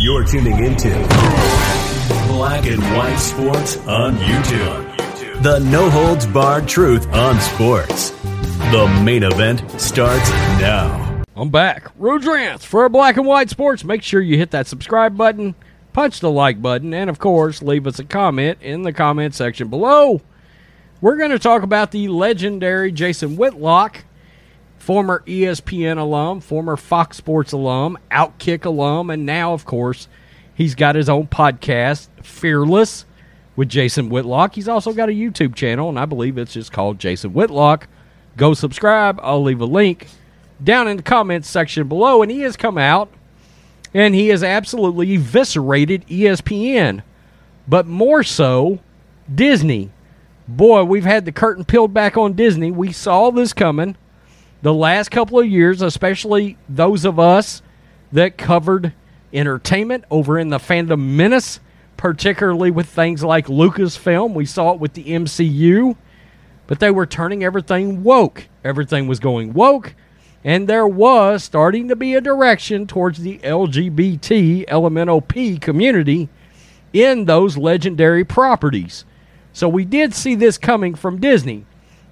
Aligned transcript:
You're 0.00 0.24
tuning 0.24 0.64
into 0.64 0.90
Black 2.28 2.66
and 2.66 2.80
White 2.96 3.16
Sports 3.16 3.76
on 3.88 4.16
YouTube. 4.16 5.42
The 5.42 5.58
no 5.58 5.90
holds 5.90 6.24
barred 6.26 6.68
truth 6.68 7.12
on 7.12 7.40
sports. 7.40 8.10
The 8.70 9.00
main 9.02 9.24
event 9.24 9.68
starts 9.80 10.30
now. 10.60 11.22
I'm 11.34 11.50
back. 11.50 11.96
Rudrance 11.98 12.60
for 12.60 12.88
Black 12.88 13.16
and 13.16 13.26
White 13.26 13.50
Sports. 13.50 13.82
Make 13.82 14.02
sure 14.02 14.20
you 14.20 14.36
hit 14.36 14.52
that 14.52 14.68
subscribe 14.68 15.16
button, 15.16 15.56
punch 15.92 16.20
the 16.20 16.30
like 16.30 16.62
button, 16.62 16.94
and 16.94 17.10
of 17.10 17.18
course, 17.18 17.62
leave 17.62 17.86
us 17.86 17.98
a 17.98 18.04
comment 18.04 18.58
in 18.62 18.82
the 18.82 18.92
comment 18.92 19.34
section 19.34 19.68
below. 19.68 20.20
We're 21.00 21.16
going 21.16 21.32
to 21.32 21.38
talk 21.40 21.62
about 21.64 21.90
the 21.90 22.06
legendary 22.08 22.92
Jason 22.92 23.36
Whitlock, 23.36 24.04
former 24.84 25.22
ESPN 25.26 25.96
alum, 25.96 26.40
former 26.40 26.76
Fox 26.76 27.16
Sports 27.16 27.52
alum, 27.52 27.96
Outkick 28.10 28.66
alum, 28.66 29.08
and 29.08 29.24
now, 29.24 29.54
of 29.54 29.64
course, 29.64 30.08
he's 30.54 30.74
got 30.74 30.94
his 30.94 31.08
own 31.08 31.26
podcast, 31.26 32.08
Fearless, 32.22 33.06
with 33.56 33.70
Jason 33.70 34.10
Whitlock. 34.10 34.54
He's 34.54 34.68
also 34.68 34.92
got 34.92 35.08
a 35.08 35.12
YouTube 35.12 35.54
channel, 35.54 35.88
and 35.88 35.98
I 35.98 36.04
believe 36.04 36.36
it's 36.36 36.52
just 36.52 36.70
called 36.70 36.98
Jason 36.98 37.32
Whitlock. 37.32 37.88
Go 38.36 38.52
subscribe. 38.52 39.18
I'll 39.22 39.42
leave 39.42 39.62
a 39.62 39.64
link 39.64 40.06
down 40.62 40.86
in 40.86 40.98
the 40.98 41.02
comments 41.02 41.48
section 41.48 41.88
below. 41.88 42.20
And 42.20 42.30
he 42.30 42.40
has 42.40 42.56
come 42.56 42.76
out 42.76 43.08
and 43.94 44.14
he 44.14 44.28
has 44.28 44.42
absolutely 44.42 45.14
eviscerated 45.14 46.06
ESPN, 46.08 47.02
but 47.66 47.86
more 47.86 48.22
so 48.22 48.80
Disney. 49.32 49.92
Boy, 50.46 50.84
we've 50.84 51.04
had 51.04 51.24
the 51.24 51.32
curtain 51.32 51.64
peeled 51.64 51.94
back 51.94 52.18
on 52.18 52.34
Disney. 52.34 52.70
We 52.70 52.92
saw 52.92 53.30
this 53.30 53.52
coming 53.54 53.96
the 54.64 54.72
last 54.72 55.10
couple 55.10 55.38
of 55.38 55.46
years, 55.46 55.82
especially 55.82 56.56
those 56.70 57.04
of 57.04 57.18
us 57.18 57.60
that 58.12 58.38
covered 58.38 58.94
entertainment 59.30 60.04
over 60.10 60.38
in 60.38 60.48
the 60.48 60.56
fandom 60.56 61.16
menace, 61.16 61.60
particularly 61.98 62.70
with 62.70 62.86
things 62.86 63.22
like 63.22 63.46
Lucasfilm. 63.46 64.32
We 64.32 64.46
saw 64.46 64.72
it 64.72 64.80
with 64.80 64.94
the 64.94 65.04
MCU, 65.04 65.98
but 66.66 66.80
they 66.80 66.90
were 66.90 67.04
turning 67.04 67.44
everything 67.44 68.02
woke. 68.02 68.48
Everything 68.64 69.06
was 69.06 69.20
going 69.20 69.52
woke, 69.52 69.94
and 70.42 70.66
there 70.66 70.88
was 70.88 71.44
starting 71.44 71.88
to 71.88 71.96
be 71.96 72.14
a 72.14 72.22
direction 72.22 72.86
towards 72.86 73.18
the 73.18 73.40
LGBT 73.40 74.66
LMNOP 74.66 75.60
community 75.60 76.30
in 76.94 77.26
those 77.26 77.58
legendary 77.58 78.24
properties. 78.24 79.04
So 79.52 79.68
we 79.68 79.84
did 79.84 80.14
see 80.14 80.34
this 80.34 80.56
coming 80.56 80.94
from 80.94 81.20
Disney, 81.20 81.66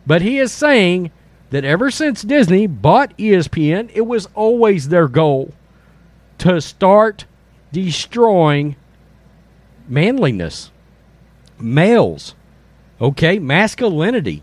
but 0.07 0.21
he 0.21 0.37
is 0.37 0.53
saying 0.53 1.13
that 1.53 1.67
ever 1.67 1.91
since 1.91 2.23
Disney 2.23 2.67
bought 2.67 3.17
ESPN, 3.19 3.91
it 3.95 4.07
was 4.07 4.27
always 4.35 4.89
their 4.89 5.07
goal 5.07 5.53
to 6.39 6.63
start 6.63 7.27
destroying 7.73 8.75
manliness, 9.87 10.71
males, 11.61 12.35
okay, 13.01 13.39
masculinity. 13.39 14.43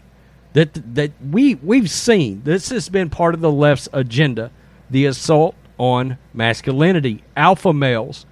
That 0.54 0.96
that 0.96 1.12
we 1.32 1.56
we've 1.56 1.90
seen. 1.90 2.42
This 2.44 2.70
has 2.70 2.90
been 2.90 3.10
part 3.10 3.34
of 3.34 3.42
the 3.42 3.52
left's 3.52 3.90
agenda, 3.92 4.52
the 4.90 5.06
assault 5.06 5.56
on 5.80 6.18
masculinity, 6.34 7.24
alpha 7.36 7.74
males, 7.74 8.28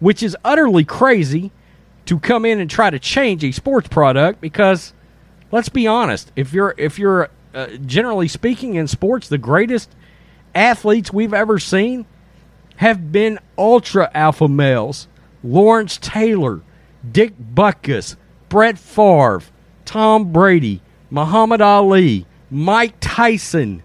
which 0.00 0.22
is 0.22 0.36
utterly 0.42 0.84
crazy 0.84 1.50
to 2.06 2.18
come 2.18 2.46
in 2.46 2.60
and 2.60 2.70
try 2.70 2.88
to 2.88 2.98
change 2.98 3.44
a 3.44 3.52
sports 3.52 3.88
product 3.88 4.40
because 4.40 4.94
let's 5.50 5.68
be 5.68 5.86
honest, 5.86 6.32
if 6.34 6.52
you're 6.54 6.74
if 6.78 6.98
you're 6.98 7.30
uh, 7.54 7.68
generally 7.84 8.28
speaking 8.28 8.74
in 8.74 8.86
sports, 8.86 9.28
the 9.28 9.38
greatest 9.38 9.94
athletes 10.54 11.12
we've 11.12 11.34
ever 11.34 11.58
seen 11.58 12.06
have 12.76 13.12
been 13.12 13.38
ultra 13.56 14.10
alpha 14.14 14.48
males. 14.48 15.08
Lawrence 15.44 15.98
Taylor, 15.98 16.62
Dick 17.10 17.34
Butkus, 17.38 18.16
Brett 18.48 18.78
Favre, 18.78 19.42
Tom 19.84 20.32
Brady, 20.32 20.82
Muhammad 21.10 21.60
Ali, 21.60 22.26
Mike 22.50 22.94
Tyson. 23.00 23.82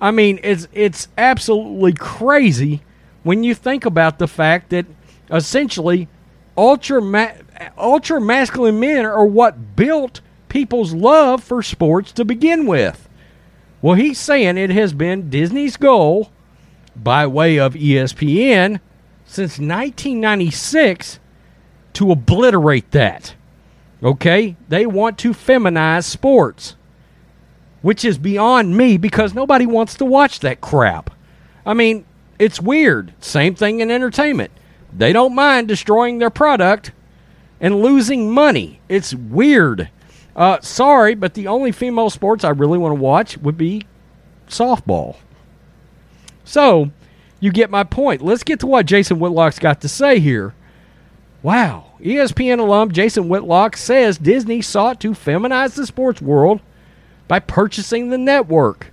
I 0.00 0.10
mean, 0.10 0.38
it's 0.42 0.68
it's 0.72 1.08
absolutely 1.18 1.92
crazy 1.92 2.82
when 3.22 3.42
you 3.42 3.54
think 3.54 3.84
about 3.84 4.18
the 4.18 4.28
fact 4.28 4.70
that 4.70 4.86
essentially 5.30 6.08
ultra 6.56 7.02
ma- 7.02 7.32
ultra 7.76 8.20
masculine 8.20 8.78
men 8.78 9.04
are 9.04 9.26
what 9.26 9.76
built 9.76 10.20
people's 10.48 10.94
love 10.94 11.42
for 11.42 11.62
sports 11.62 12.12
to 12.12 12.24
begin 12.24 12.66
with. 12.66 13.08
Well, 13.80 13.94
he's 13.94 14.18
saying 14.18 14.58
it 14.58 14.70
has 14.70 14.92
been 14.92 15.30
Disney's 15.30 15.76
goal 15.76 16.30
by 16.96 17.26
way 17.26 17.58
of 17.58 17.74
ESPN 17.74 18.80
since 19.24 19.58
1996 19.58 21.20
to 21.94 22.10
obliterate 22.10 22.90
that. 22.90 23.34
Okay? 24.02 24.56
They 24.68 24.86
want 24.86 25.18
to 25.18 25.30
feminize 25.30 26.04
sports, 26.04 26.76
which 27.82 28.04
is 28.04 28.18
beyond 28.18 28.76
me 28.76 28.96
because 28.96 29.34
nobody 29.34 29.66
wants 29.66 29.94
to 29.96 30.04
watch 30.04 30.40
that 30.40 30.60
crap. 30.60 31.10
I 31.64 31.74
mean, 31.74 32.04
it's 32.38 32.60
weird. 32.60 33.12
Same 33.20 33.54
thing 33.54 33.80
in 33.80 33.90
entertainment. 33.90 34.52
They 34.92 35.12
don't 35.12 35.34
mind 35.34 35.68
destroying 35.68 36.18
their 36.18 36.30
product 36.30 36.92
and 37.60 37.82
losing 37.82 38.30
money. 38.30 38.80
It's 38.88 39.14
weird. 39.14 39.90
Uh, 40.38 40.60
sorry, 40.60 41.16
but 41.16 41.34
the 41.34 41.48
only 41.48 41.72
female 41.72 42.10
sports 42.10 42.44
I 42.44 42.50
really 42.50 42.78
want 42.78 42.96
to 42.96 43.02
watch 43.02 43.36
would 43.38 43.58
be 43.58 43.82
softball. 44.46 45.16
So, 46.44 46.92
you 47.40 47.50
get 47.50 47.70
my 47.70 47.82
point. 47.82 48.22
Let's 48.22 48.44
get 48.44 48.60
to 48.60 48.68
what 48.68 48.86
Jason 48.86 49.18
Whitlock's 49.18 49.58
got 49.58 49.80
to 49.80 49.88
say 49.88 50.20
here. 50.20 50.54
Wow. 51.42 51.86
ESPN 52.00 52.60
alum 52.60 52.92
Jason 52.92 53.28
Whitlock 53.28 53.76
says 53.76 54.16
Disney 54.16 54.62
sought 54.62 55.00
to 55.00 55.10
feminize 55.10 55.74
the 55.74 55.84
sports 55.84 56.22
world 56.22 56.60
by 57.26 57.40
purchasing 57.40 58.10
the 58.10 58.18
network. 58.18 58.92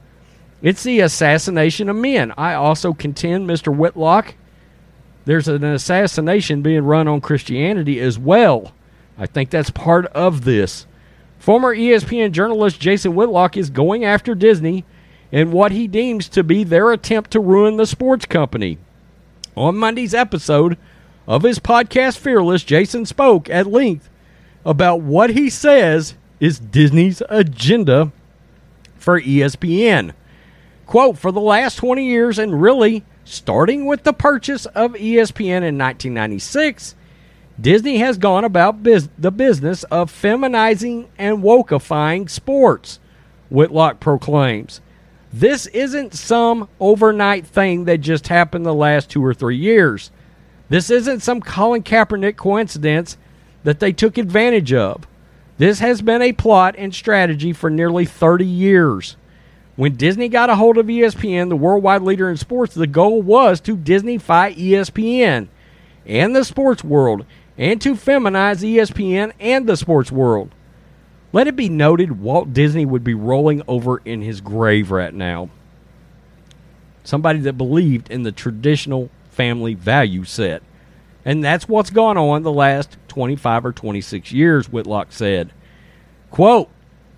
It's 0.63 0.81
the 0.81 1.01
assassination 1.01 1.89
of 1.89 1.95
men. 1.95 2.33
I 2.39 2.55
also 2.55 2.91
contend, 2.91 3.47
Mr. 3.47 3.73
Whitlock, 3.75 4.33
there's 5.25 5.47
an 5.47 5.63
assassination 5.63 6.63
being 6.63 6.85
run 6.85 7.07
on 7.07 7.21
Christianity 7.21 7.99
as 7.99 8.17
well. 8.17 8.73
I 9.15 9.27
think 9.27 9.51
that's 9.51 9.69
part 9.69 10.07
of 10.07 10.43
this. 10.43 10.87
Former 11.45 11.75
ESPN 11.75 12.31
journalist 12.31 12.79
Jason 12.79 13.13
Whitlock 13.13 13.55
is 13.55 13.69
going 13.69 14.03
after 14.03 14.33
Disney 14.33 14.83
in 15.31 15.51
what 15.51 15.71
he 15.71 15.87
deems 15.87 16.27
to 16.29 16.43
be 16.43 16.63
their 16.63 16.91
attempt 16.91 17.29
to 17.29 17.39
ruin 17.39 17.77
the 17.77 17.85
sports 17.85 18.25
company. 18.25 18.79
On 19.55 19.77
Monday's 19.77 20.15
episode 20.15 20.75
of 21.27 21.43
his 21.43 21.59
podcast 21.59 22.17
Fearless, 22.17 22.63
Jason 22.63 23.05
spoke 23.05 23.47
at 23.47 23.67
length 23.67 24.09
about 24.65 25.01
what 25.01 25.29
he 25.29 25.47
says 25.51 26.15
is 26.39 26.57
Disney's 26.57 27.21
agenda 27.29 28.11
for 28.95 29.21
ESPN. 29.21 30.15
Quote, 30.87 31.19
for 31.19 31.31
the 31.31 31.39
last 31.39 31.75
20 31.75 32.07
years, 32.07 32.39
and 32.39 32.59
really 32.59 33.03
starting 33.23 33.85
with 33.85 34.01
the 34.01 34.13
purchase 34.13 34.65
of 34.65 34.93
ESPN 34.93 35.61
in 35.61 35.77
1996, 35.77 36.95
Disney 37.59 37.99
has 37.99 38.17
gone 38.17 38.43
about 38.43 38.83
biz- 38.83 39.09
the 39.17 39.31
business 39.31 39.83
of 39.85 40.11
feminizing 40.11 41.07
and 41.17 41.41
wokeifying 41.41 42.29
sports, 42.29 42.99
Whitlock 43.49 43.99
proclaims. 43.99 44.81
This 45.31 45.65
isn't 45.67 46.13
some 46.13 46.67
overnight 46.79 47.45
thing 47.45 47.85
that 47.85 47.99
just 47.99 48.27
happened 48.27 48.65
the 48.65 48.73
last 48.73 49.09
two 49.09 49.23
or 49.23 49.33
three 49.33 49.57
years. 49.57 50.11
This 50.69 50.89
isn't 50.89 51.21
some 51.21 51.41
Colin 51.41 51.83
Kaepernick 51.83 52.35
coincidence 52.35 53.17
that 53.63 53.79
they 53.79 53.91
took 53.91 54.17
advantage 54.17 54.73
of. 54.73 55.07
This 55.57 55.79
has 55.79 56.01
been 56.01 56.21
a 56.21 56.33
plot 56.33 56.75
and 56.77 56.93
strategy 56.93 57.53
for 57.53 57.69
nearly 57.69 58.05
30 58.05 58.45
years. 58.45 59.15
When 59.77 59.95
Disney 59.95 60.29
got 60.29 60.49
a 60.49 60.55
hold 60.55 60.77
of 60.77 60.87
ESPN, 60.87 61.49
the 61.49 61.55
worldwide 61.55 62.01
leader 62.01 62.29
in 62.29 62.37
sports, 62.37 62.73
the 62.73 62.87
goal 62.87 63.21
was 63.21 63.59
to 63.61 63.77
Disneyfy 63.77 64.55
ESPN 64.57 65.47
and 66.05 66.35
the 66.35 66.45
sports 66.45 66.83
world 66.83 67.25
and 67.57 67.81
to 67.81 67.95
feminize 67.95 68.63
ESPN 68.63 69.33
and 69.39 69.67
the 69.67 69.77
sports 69.77 70.11
world. 70.11 70.53
Let 71.33 71.47
it 71.47 71.55
be 71.55 71.69
noted 71.69 72.19
Walt 72.21 72.53
Disney 72.53 72.85
would 72.85 73.03
be 73.03 73.13
rolling 73.13 73.61
over 73.67 74.01
in 74.05 74.21
his 74.21 74.41
grave 74.41 74.91
right 74.91 75.13
now. 75.13 75.49
somebody 77.03 77.39
that 77.39 77.53
believed 77.53 78.09
in 78.11 78.23
the 78.23 78.31
traditional 78.31 79.09
family 79.31 79.73
value 79.73 80.23
set. 80.23 80.63
And 81.25 81.43
that's 81.43 81.67
what's 81.67 81.89
gone 81.89 82.17
on 82.17 82.43
the 82.43 82.51
last 82.51 82.97
25 83.09 83.65
or 83.67 83.71
26 83.73 84.31
years, 84.31 84.69
Whitlock 84.71 85.11
said. 85.11 85.51
Quote, 86.31 86.69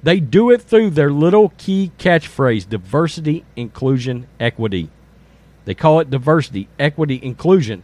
they 0.03 0.19
do 0.19 0.51
it 0.51 0.61
through 0.61 0.91
their 0.91 1.11
little 1.11 1.53
key 1.57 1.91
catchphrase 1.97 2.69
diversity, 2.69 3.45
inclusion, 3.55 4.27
equity. 4.39 4.89
They 5.65 5.73
call 5.75 5.99
it 5.99 6.09
diversity, 6.09 6.69
equity, 6.79 7.19
inclusion. 7.21 7.83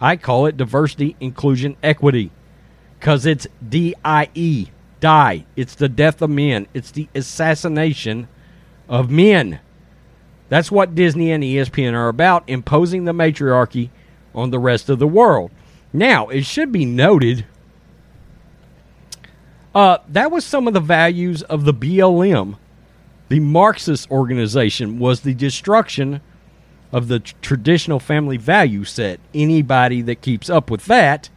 I 0.00 0.16
call 0.16 0.46
it 0.46 0.56
diversity, 0.56 1.16
inclusion, 1.20 1.76
equity 1.82 2.30
because 2.98 3.26
it's 3.26 3.46
D 3.66 3.94
I 4.04 4.28
E, 4.34 4.68
die. 5.00 5.46
It's 5.54 5.74
the 5.74 5.88
death 5.88 6.22
of 6.22 6.30
men, 6.30 6.66
it's 6.74 6.90
the 6.90 7.08
assassination 7.14 8.28
of 8.88 9.10
men. 9.10 9.60
That's 10.48 10.70
what 10.70 10.94
Disney 10.94 11.32
and 11.32 11.42
ESPN 11.42 11.92
are 11.94 12.08
about, 12.08 12.44
imposing 12.46 13.04
the 13.04 13.12
matriarchy 13.12 13.90
on 14.34 14.50
the 14.50 14.58
rest 14.58 14.88
of 14.88 14.98
the 14.98 15.06
world. 15.06 15.50
Now, 15.92 16.28
it 16.28 16.44
should 16.44 16.70
be 16.70 16.84
noted 16.84 17.46
uh, 19.74 19.98
that 20.08 20.30
was 20.30 20.44
some 20.44 20.66
of 20.66 20.74
the 20.74 20.80
values 20.80 21.42
of 21.42 21.64
the 21.64 21.74
BLM. 21.74 22.56
The 23.28 23.40
Marxist 23.40 24.10
organization 24.10 24.98
was 24.98 25.20
the 25.20 25.34
destruction 25.34 26.22
of 26.96 27.08
the 27.08 27.20
traditional 27.20 28.00
family 28.00 28.36
value 28.36 28.84
set. 28.84 29.20
Anybody 29.34 30.02
that 30.02 30.22
keeps 30.22 30.48
up 30.48 30.70
with 30.70 30.86
that 30.86 31.28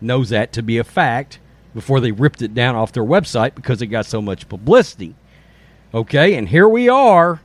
knows 0.00 0.28
that 0.30 0.52
to 0.52 0.62
be 0.62 0.78
a 0.78 0.84
fact 0.84 1.38
before 1.74 2.00
they 2.00 2.12
ripped 2.12 2.42
it 2.42 2.54
down 2.54 2.76
off 2.76 2.92
their 2.92 3.04
website 3.04 3.54
because 3.54 3.82
it 3.82 3.88
got 3.88 4.06
so 4.06 4.22
much 4.22 4.48
publicity. 4.48 5.14
Okay, 5.92 6.34
and 6.34 6.48
here 6.48 6.68
we 6.68 6.88
are 6.88 7.40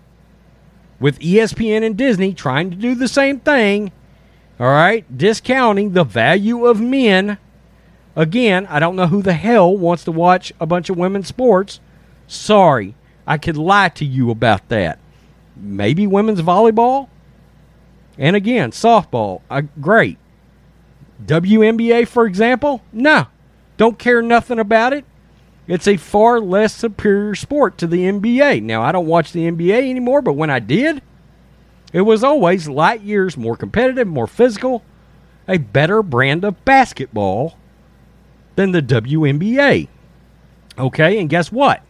with 0.99 1.19
ESPN 1.19 1.83
and 1.83 1.97
Disney 1.97 2.33
trying 2.33 2.69
to 2.69 2.75
do 2.75 2.93
the 2.93 3.07
same 3.07 3.39
thing. 3.39 3.91
All 4.59 4.67
right, 4.67 5.05
discounting 5.17 5.93
the 5.93 6.03
value 6.03 6.65
of 6.65 6.79
men 6.79 7.37
Again, 8.15 8.65
I 8.67 8.79
don't 8.79 8.95
know 8.95 9.07
who 9.07 9.21
the 9.21 9.33
hell 9.33 9.75
wants 9.75 10.05
to 10.05 10.11
watch 10.11 10.53
a 10.59 10.65
bunch 10.65 10.89
of 10.89 10.97
women's 10.97 11.27
sports. 11.27 11.81
Sorry, 12.27 12.95
I 13.27 13.37
could 13.37 13.57
lie 13.57 13.89
to 13.89 14.05
you 14.05 14.31
about 14.31 14.69
that. 14.69 14.99
Maybe 15.55 16.07
women's 16.07 16.41
volleyball? 16.41 17.09
And 18.17 18.35
again, 18.35 18.71
softball. 18.71 19.41
Uh, 19.49 19.63
great. 19.79 20.17
WNBA, 21.23 22.07
for 22.07 22.25
example? 22.25 22.81
No. 22.91 23.27
Don't 23.77 23.99
care 23.99 24.21
nothing 24.21 24.59
about 24.59 24.93
it. 24.93 25.05
It's 25.67 25.87
a 25.87 25.97
far 25.97 26.39
less 26.39 26.75
superior 26.75 27.35
sport 27.35 27.77
to 27.79 27.87
the 27.87 28.03
NBA. 28.03 28.61
Now, 28.61 28.83
I 28.83 28.91
don't 28.91 29.07
watch 29.07 29.31
the 29.31 29.49
NBA 29.49 29.89
anymore, 29.89 30.21
but 30.21 30.33
when 30.33 30.49
I 30.49 30.59
did, 30.59 31.01
it 31.91 32.01
was 32.01 32.23
always 32.23 32.67
light 32.67 33.01
years 33.01 33.35
more 33.35 33.57
competitive, 33.57 34.07
more 34.07 34.27
physical, 34.27 34.83
a 35.47 35.57
better 35.57 36.03
brand 36.03 36.43
of 36.43 36.63
basketball 36.65 37.57
than 38.55 38.71
the 38.71 38.81
WNBA. 38.81 39.87
Okay, 40.77 41.19
and 41.19 41.29
guess 41.29 41.51
what? 41.51 41.81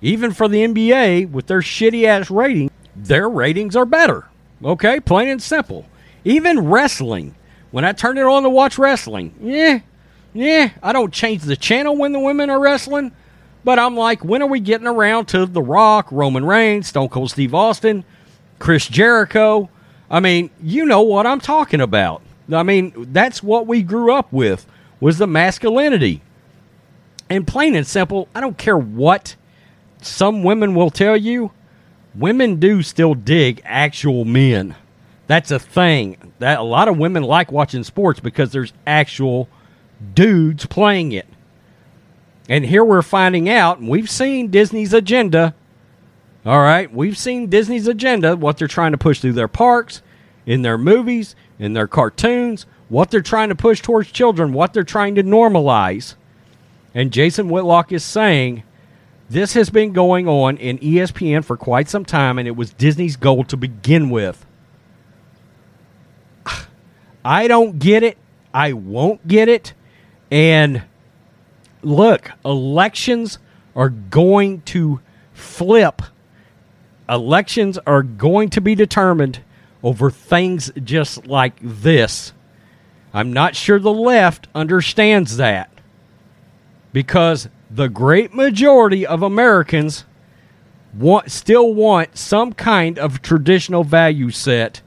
Even 0.00 0.32
for 0.32 0.48
the 0.48 0.64
NBA, 0.64 1.30
with 1.30 1.46
their 1.46 1.60
shitty 1.60 2.04
ass 2.04 2.30
rating, 2.30 2.70
their 2.96 3.28
ratings 3.28 3.76
are 3.76 3.84
better. 3.84 4.29
Okay, 4.62 5.00
plain 5.00 5.28
and 5.28 5.42
simple. 5.42 5.86
Even 6.24 6.68
wrestling, 6.68 7.34
when 7.70 7.84
I 7.84 7.92
turn 7.92 8.18
it 8.18 8.24
on 8.24 8.42
to 8.42 8.50
watch 8.50 8.78
wrestling, 8.78 9.34
yeah, 9.40 9.80
yeah, 10.34 10.70
I 10.82 10.92
don't 10.92 11.12
change 11.12 11.42
the 11.42 11.56
channel 11.56 11.96
when 11.96 12.12
the 12.12 12.20
women 12.20 12.50
are 12.50 12.60
wrestling, 12.60 13.12
but 13.64 13.78
I'm 13.78 13.96
like, 13.96 14.24
when 14.24 14.42
are 14.42 14.48
we 14.48 14.60
getting 14.60 14.86
around 14.86 15.26
to 15.26 15.46
The 15.46 15.62
Rock, 15.62 16.12
Roman 16.12 16.44
Reigns, 16.44 16.88
Stone 16.88 17.08
Cold 17.08 17.30
Steve 17.30 17.54
Austin, 17.54 18.04
Chris 18.58 18.86
Jericho? 18.86 19.70
I 20.10 20.20
mean, 20.20 20.50
you 20.62 20.84
know 20.84 21.02
what 21.02 21.26
I'm 21.26 21.40
talking 21.40 21.80
about. 21.80 22.22
I 22.52 22.62
mean, 22.62 22.92
that's 23.12 23.42
what 23.42 23.66
we 23.66 23.82
grew 23.82 24.12
up 24.12 24.32
with 24.32 24.66
was 24.98 25.18
the 25.18 25.26
masculinity. 25.26 26.20
And 27.28 27.46
plain 27.46 27.76
and 27.76 27.86
simple, 27.86 28.28
I 28.34 28.40
don't 28.40 28.58
care 28.58 28.76
what 28.76 29.36
some 30.02 30.42
women 30.42 30.74
will 30.74 30.90
tell 30.90 31.16
you, 31.16 31.52
women 32.14 32.56
do 32.56 32.82
still 32.82 33.14
dig 33.14 33.60
actual 33.64 34.24
men. 34.24 34.74
That's 35.26 35.50
a 35.50 35.58
thing. 35.58 36.32
That 36.38 36.58
a 36.58 36.62
lot 36.62 36.88
of 36.88 36.98
women 36.98 37.22
like 37.22 37.52
watching 37.52 37.84
sports 37.84 38.20
because 38.20 38.52
there's 38.52 38.72
actual 38.86 39.48
dudes 40.14 40.66
playing 40.66 41.12
it. 41.12 41.26
And 42.48 42.64
here 42.64 42.84
we're 42.84 43.02
finding 43.02 43.48
out, 43.48 43.78
and 43.78 43.88
we've 43.88 44.10
seen 44.10 44.50
Disney's 44.50 44.92
agenda. 44.92 45.54
All 46.44 46.60
right, 46.60 46.92
we've 46.92 47.16
seen 47.16 47.48
Disney's 47.48 47.86
agenda, 47.86 48.34
what 48.34 48.56
they're 48.56 48.66
trying 48.66 48.92
to 48.92 48.98
push 48.98 49.20
through 49.20 49.34
their 49.34 49.46
parks, 49.46 50.02
in 50.46 50.62
their 50.62 50.78
movies, 50.78 51.36
in 51.58 51.74
their 51.74 51.86
cartoons, 51.86 52.66
what 52.88 53.10
they're 53.10 53.20
trying 53.20 53.50
to 53.50 53.54
push 53.54 53.80
towards 53.80 54.10
children, 54.10 54.52
what 54.52 54.72
they're 54.72 54.82
trying 54.82 55.14
to 55.14 55.22
normalize. 55.22 56.14
And 56.92 57.12
Jason 57.12 57.48
Whitlock 57.48 57.92
is 57.92 58.02
saying 58.02 58.64
this 59.30 59.54
has 59.54 59.70
been 59.70 59.92
going 59.92 60.26
on 60.26 60.56
in 60.56 60.78
ESPN 60.78 61.44
for 61.44 61.56
quite 61.56 61.88
some 61.88 62.04
time, 62.04 62.36
and 62.36 62.48
it 62.48 62.56
was 62.56 62.72
Disney's 62.72 63.14
goal 63.14 63.44
to 63.44 63.56
begin 63.56 64.10
with. 64.10 64.44
I 67.24 67.46
don't 67.46 67.78
get 67.78 68.02
it. 68.02 68.18
I 68.52 68.72
won't 68.72 69.26
get 69.28 69.48
it. 69.48 69.72
And 70.32 70.82
look, 71.82 72.32
elections 72.44 73.38
are 73.76 73.88
going 73.88 74.62
to 74.62 75.00
flip. 75.32 76.02
Elections 77.08 77.78
are 77.86 78.02
going 78.02 78.50
to 78.50 78.60
be 78.60 78.74
determined 78.74 79.40
over 79.84 80.10
things 80.10 80.72
just 80.82 81.28
like 81.28 81.54
this. 81.62 82.32
I'm 83.14 83.32
not 83.32 83.54
sure 83.54 83.78
the 83.78 83.92
left 83.92 84.48
understands 84.56 85.36
that 85.36 85.70
because 86.92 87.48
the 87.70 87.88
great 87.88 88.34
majority 88.34 89.06
of 89.06 89.22
Americans 89.22 90.04
want 90.92 91.30
still 91.30 91.72
want 91.72 92.18
some 92.18 92.52
kind 92.52 92.98
of 92.98 93.22
traditional 93.22 93.84
value 93.84 94.30
set 94.30 94.82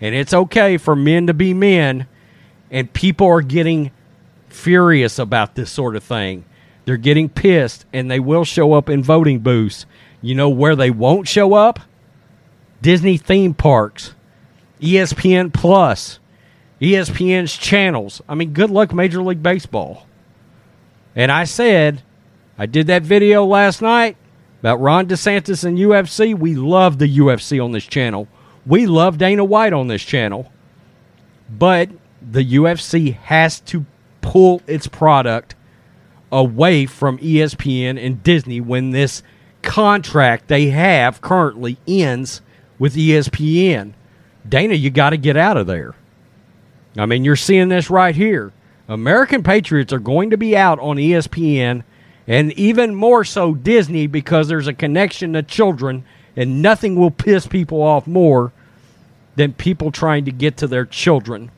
and 0.00 0.14
it's 0.14 0.32
okay 0.32 0.78
for 0.78 0.96
men 0.96 1.26
to 1.26 1.34
be 1.34 1.52
men 1.52 2.06
and 2.70 2.92
people 2.92 3.26
are 3.26 3.42
getting 3.42 3.90
furious 4.48 5.18
about 5.18 5.54
this 5.54 5.70
sort 5.70 5.94
of 5.94 6.02
thing. 6.02 6.44
They're 6.84 6.96
getting 6.96 7.28
pissed 7.28 7.84
and 7.92 8.10
they 8.10 8.18
will 8.18 8.44
show 8.44 8.72
up 8.72 8.88
in 8.88 9.02
voting 9.02 9.40
booths. 9.40 9.86
You 10.20 10.34
know 10.34 10.48
where 10.48 10.74
they 10.74 10.90
won't 10.90 11.28
show 11.28 11.54
up? 11.54 11.80
Disney 12.80 13.16
theme 13.16 13.54
parks, 13.54 14.14
ESPN 14.80 15.52
Plus, 15.52 16.18
ESPN's 16.80 17.56
channels. 17.56 18.20
I 18.28 18.34
mean, 18.34 18.52
good 18.52 18.70
luck, 18.70 18.92
Major 18.92 19.22
League 19.22 19.42
Baseball. 19.42 20.06
And 21.14 21.30
I 21.30 21.44
said, 21.44 22.02
I 22.58 22.66
did 22.66 22.86
that 22.88 23.02
video 23.02 23.44
last 23.44 23.82
night 23.82 24.16
about 24.60 24.80
Ron 24.80 25.06
DeSantis 25.06 25.64
and 25.64 25.78
UFC. 25.78 26.38
We 26.38 26.54
love 26.54 26.98
the 26.98 27.18
UFC 27.18 27.62
on 27.62 27.72
this 27.72 27.84
channel. 27.84 28.28
We 28.66 28.86
love 28.86 29.18
Dana 29.18 29.44
White 29.44 29.72
on 29.72 29.88
this 29.88 30.02
channel. 30.02 30.52
But 31.50 31.90
the 32.20 32.44
UFC 32.44 33.14
has 33.14 33.60
to 33.60 33.84
pull 34.20 34.62
its 34.66 34.86
product 34.86 35.54
away 36.30 36.86
from 36.86 37.18
ESPN 37.18 38.02
and 38.02 38.22
Disney 38.22 38.60
when 38.60 38.90
this 38.90 39.22
contract 39.62 40.48
they 40.48 40.70
have 40.70 41.20
currently 41.20 41.78
ends 41.86 42.40
with 42.78 42.94
ESPN. 42.94 43.92
Dana, 44.48 44.74
you 44.74 44.90
got 44.90 45.10
to 45.10 45.16
get 45.16 45.36
out 45.36 45.56
of 45.56 45.66
there. 45.66 45.94
I 46.96 47.06
mean, 47.06 47.24
you're 47.24 47.36
seeing 47.36 47.68
this 47.68 47.90
right 47.90 48.14
here. 48.14 48.52
American 48.88 49.42
Patriots 49.42 49.92
are 49.92 49.98
going 49.98 50.30
to 50.30 50.36
be 50.36 50.56
out 50.56 50.78
on 50.80 50.96
ESPN 50.96 51.84
and 52.26 52.52
even 52.52 52.94
more 52.94 53.24
so 53.24 53.54
Disney 53.54 54.06
because 54.06 54.48
there's 54.48 54.68
a 54.68 54.72
connection 54.72 55.32
to 55.32 55.42
children, 55.42 56.04
and 56.36 56.62
nothing 56.62 56.96
will 56.96 57.10
piss 57.10 57.46
people 57.46 57.82
off 57.82 58.06
more 58.06 58.52
than 59.36 59.52
people 59.52 59.90
trying 59.90 60.24
to 60.24 60.30
get 60.30 60.56
to 60.58 60.66
their 60.66 60.84
children 60.84 61.50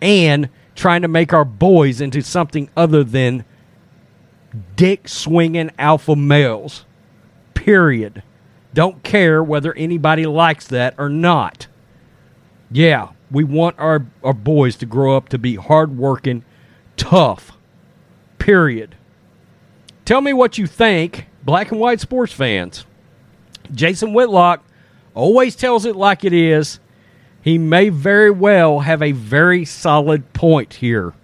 and 0.00 0.48
trying 0.74 1.02
to 1.02 1.08
make 1.08 1.32
our 1.32 1.44
boys 1.44 2.00
into 2.00 2.20
something 2.22 2.68
other 2.76 3.04
than 3.04 3.44
dick 4.76 5.08
swinging 5.08 5.70
alpha 5.78 6.16
males. 6.16 6.84
Period. 7.54 8.22
Don't 8.72 9.02
care 9.02 9.42
whether 9.42 9.72
anybody 9.74 10.26
likes 10.26 10.66
that 10.68 10.94
or 10.98 11.08
not. 11.08 11.68
Yeah, 12.70 13.10
we 13.30 13.44
want 13.44 13.78
our, 13.78 14.06
our 14.22 14.32
boys 14.32 14.76
to 14.76 14.86
grow 14.86 15.16
up 15.16 15.28
to 15.30 15.38
be 15.38 15.54
hardworking, 15.54 16.44
tough. 16.96 17.52
Period. 18.38 18.96
Tell 20.04 20.20
me 20.20 20.32
what 20.32 20.58
you 20.58 20.66
think, 20.66 21.26
black 21.42 21.70
and 21.70 21.80
white 21.80 22.00
sports 22.00 22.32
fans. 22.32 22.84
Jason 23.72 24.12
Whitlock 24.12 24.62
always 25.14 25.56
tells 25.56 25.86
it 25.86 25.96
like 25.96 26.24
it 26.24 26.32
is. 26.32 26.78
He 27.40 27.58
may 27.58 27.88
very 27.88 28.30
well 28.30 28.80
have 28.80 29.02
a 29.02 29.12
very 29.12 29.64
solid 29.64 30.32
point 30.32 30.74
here. 30.74 31.14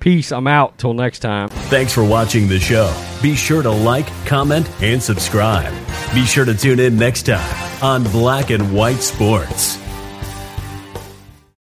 Peace. 0.00 0.32
I'm 0.32 0.46
out. 0.46 0.76
Till 0.76 0.92
next 0.92 1.20
time. 1.20 1.48
Thanks 1.48 1.94
for 1.94 2.04
watching 2.04 2.46
the 2.46 2.60
show. 2.60 2.94
Be 3.22 3.34
sure 3.34 3.62
to 3.62 3.70
like, 3.70 4.06
comment, 4.26 4.70
and 4.82 5.02
subscribe. 5.02 5.72
Be 6.12 6.26
sure 6.26 6.44
to 6.44 6.54
tune 6.54 6.78
in 6.78 6.98
next 6.98 7.22
time 7.22 7.82
on 7.82 8.04
Black 8.04 8.50
and 8.50 8.74
White 8.74 9.00
Sports. 9.00 9.78